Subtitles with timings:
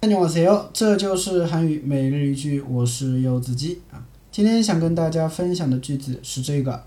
[0.00, 4.02] 안녕하세요，这就是韩语每日一句，我是柚子鸡啊。
[4.30, 6.84] 今天想跟大家分享的句子是这个：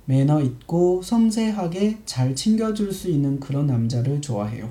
[0.07, 4.71] 매너 있고 섬세하게 잘 챙겨줄 수 있는 그런 남자를 좋아해요.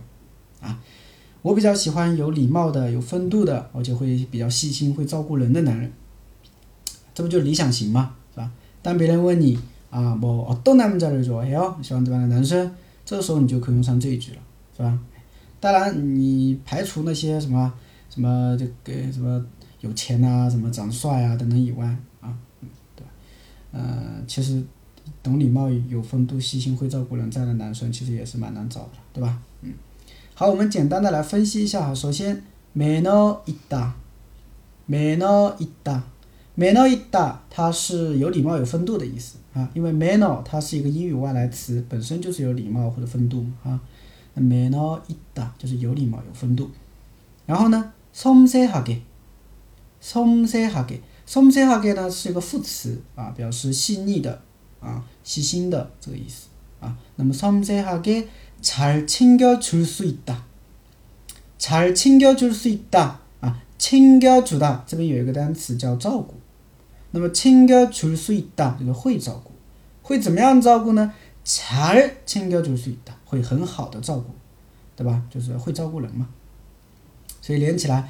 [0.62, 0.80] 啊，
[1.42, 5.92] 我比较喜欢有礼貌的、有风度的，而且会比较细心，会照顾人的男人，
[7.16, 7.22] 是
[8.40, 8.52] 吧？
[8.82, 9.58] 当别人问你
[9.90, 11.76] 啊，뭐 어떤 남자를 좋아해요?
[11.82, 12.72] 喜欢怎么样的男生？
[13.06, 14.38] 这个时候你就可以用上这一句了，
[14.76, 15.00] 是吧？
[15.60, 17.74] 当然，你排除那些什么
[18.10, 19.46] 什么这个什么
[19.84, 21.86] 有钱啊，什么长得帅啊等等以外
[22.22, 22.34] 啊，
[22.96, 23.12] 对吧？
[23.72, 24.62] 呃，其实
[25.24, 29.40] 懂礼貌、有风度、细心、会照顾人这样的男生，其实也是蛮难找的，对吧？
[29.62, 29.74] 嗯，
[30.34, 31.96] 好，我们简单的来分析一下哈。
[31.96, 32.42] 首先，
[32.76, 33.92] manner 있 다，
[34.90, 36.02] manner 있 다，
[36.58, 39.70] manner 있 다， 它是有礼貌、有风度的意思啊。
[39.74, 43.80] 因为 manner 它是一个英语外来词，本身就是有礼貌或者风度啊。
[44.34, 46.70] 那 manner 있 다， 就是有礼貌、有风度。
[47.46, 49.00] 然后呢，섬세하 게。
[50.04, 54.42] 섬세하 게， 섬세하게呢是一个副词啊，表示细腻的
[54.80, 56.48] 啊，细心的这个意思
[56.80, 56.98] 啊。
[57.18, 60.36] 那么섬세하게잘챙겨줄수있 다，
[61.58, 66.36] 잘챙겨줄수있다啊，챙겨주다这边有一个单词叫照顾。
[67.12, 69.52] 那么챙겨줄수있다就是会照顾，
[70.02, 71.14] 会怎么样照顾呢？
[71.44, 74.34] 잘챙겨줄수있다会很好的照顾，
[74.96, 75.22] 对吧？
[75.30, 76.30] 就是会照顾人嘛。
[77.42, 78.10] 所以连起来。